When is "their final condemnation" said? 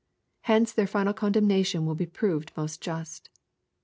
0.71-1.85